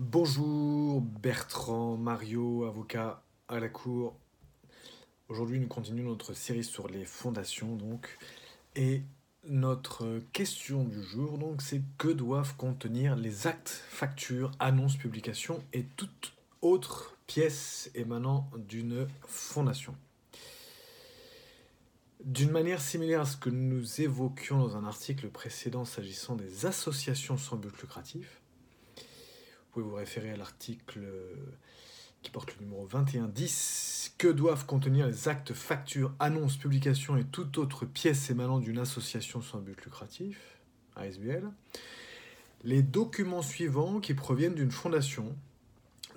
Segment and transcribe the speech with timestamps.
[0.00, 4.16] Bonjour Bertrand, Mario, avocat à la cour.
[5.28, 8.16] Aujourd'hui, nous continuons notre série sur les fondations, donc.
[8.76, 9.02] Et
[9.48, 15.82] notre question du jour, donc, c'est que doivent contenir les actes, factures, annonces, publications et
[15.96, 19.96] toute autre pièce émanant d'une fondation?
[22.22, 27.36] D'une manière similaire à ce que nous évoquions dans un article précédent s'agissant des associations
[27.36, 28.40] sans but lucratif,
[29.78, 31.34] pouvez vous référer à l'article euh,
[32.22, 34.14] qui porte le numéro 2110.
[34.18, 39.40] Que doivent contenir les actes, factures, annonces, publications et toute autre pièce émanant d'une association
[39.40, 40.58] sans but lucratif,
[42.64, 45.36] Les documents suivants qui proviennent d'une fondation,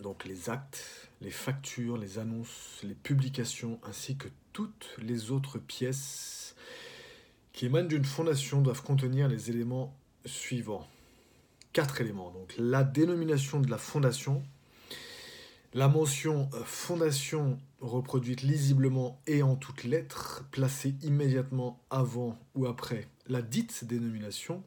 [0.01, 6.55] donc les actes, les factures, les annonces, les publications, ainsi que toutes les autres pièces
[7.53, 10.87] qui émanent d'une fondation doivent contenir les éléments suivants
[11.73, 12.31] quatre éléments.
[12.31, 14.43] Donc la dénomination de la fondation,
[15.73, 23.07] la mention euh, fondation reproduite lisiblement et en toutes lettres, placée immédiatement avant ou après
[23.27, 24.63] la dite dénomination,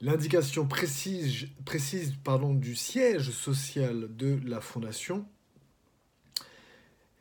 [0.00, 5.26] l'indication précise, précise pardon, du siège social de la fondation,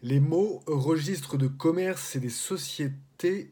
[0.01, 3.51] les mots registre de commerce et des sociétés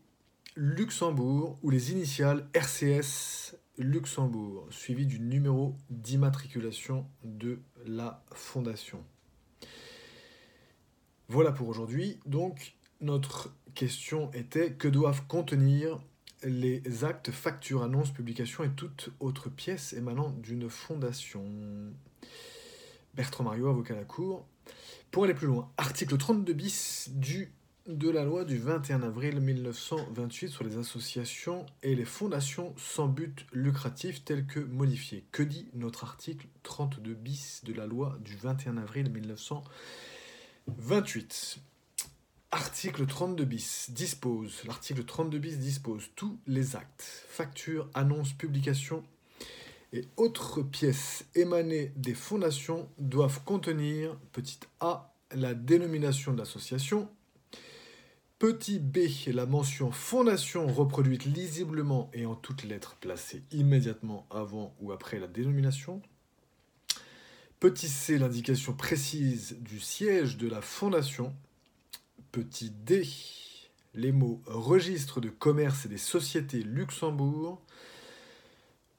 [0.55, 9.03] Luxembourg ou les initiales RCS Luxembourg, suivi du numéro d'immatriculation de la fondation.
[11.27, 12.19] Voilà pour aujourd'hui.
[12.25, 15.99] Donc, notre question était que doivent contenir
[16.43, 21.43] les actes, factures, annonces, publications et toute autre pièce émanant d'une fondation?
[23.15, 24.45] Bertrand Mario, avocat à la Cour.
[25.11, 27.53] Pour aller plus loin, article 32 bis du
[27.87, 33.45] de la loi du 21 avril 1928 sur les associations et les fondations sans but
[33.51, 35.25] lucratif telles que modifiées.
[35.33, 41.59] Que dit notre article 32 bis de la loi du 21 avril 1928
[42.51, 49.03] Article 32 bis dispose, l'article 32 bis dispose tous les actes, factures, annonces, publications
[49.91, 57.09] et autres pièces émanées des fondations doivent contenir, petit a, la dénomination de l'association,
[58.43, 64.91] Petit b, la mention fondation reproduite lisiblement et en toutes lettres placées immédiatement avant ou
[64.91, 66.01] après la dénomination.
[67.61, 71.33] Petit c, l'indication précise du siège de la fondation.
[72.33, 73.07] Petit d,
[73.93, 77.61] les mots registre de commerce et des sociétés Luxembourg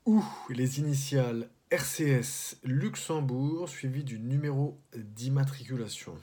[0.06, 6.18] ou les initiales RCS Luxembourg suivi du numéro d'immatriculation.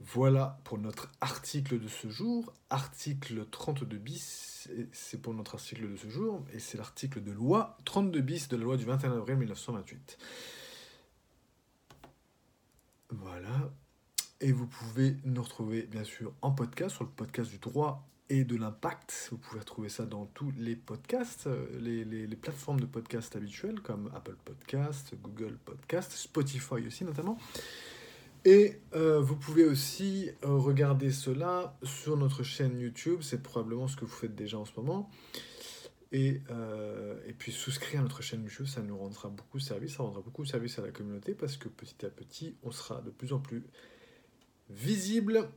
[0.00, 2.54] Voilà pour notre article de ce jour.
[2.70, 7.76] Article 32 bis, c'est pour notre article de ce jour, et c'est l'article de loi
[7.84, 10.16] 32 bis de la loi du 21 avril 1928.
[13.10, 13.70] Voilà.
[14.40, 18.44] Et vous pouvez nous retrouver bien sûr en podcast, sur le podcast du droit et
[18.44, 19.28] de l'impact.
[19.32, 21.46] Vous pouvez retrouver ça dans tous les podcasts,
[21.78, 27.36] les, les plateformes de podcasts habituelles comme Apple Podcast, Google Podcast, Spotify aussi notamment.
[28.44, 33.96] Et euh, vous pouvez aussi euh, regarder cela sur notre chaîne YouTube, c'est probablement ce
[33.96, 35.10] que vous faites déjà en ce moment.
[36.12, 40.02] Et, euh, et, puis souscrire à notre chaîne YouTube, ça nous rendra beaucoup service, ça
[40.02, 43.32] rendra beaucoup service à la communauté parce que petit à petit, on sera de plus
[43.32, 43.62] en plus
[44.70, 45.48] visible.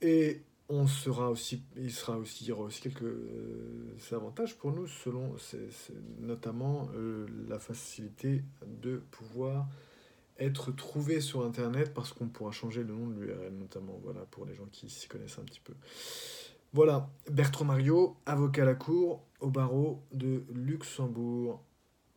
[0.00, 3.16] Et on sera aussi, il sera aussi, y aura aussi quelques
[4.12, 5.34] avantages pour nous, selon
[6.20, 6.88] notamment
[7.48, 9.66] la facilité de pouvoir
[10.38, 14.46] être trouvé sur Internet parce qu'on pourra changer le nom de l'URL notamment, voilà, pour
[14.46, 15.74] les gens qui s'y connaissent un petit peu.
[16.72, 21.62] Voilà, Bertrand Mario, avocat à la cour au barreau de Luxembourg.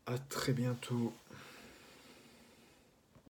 [0.05, 1.13] À très bientôt.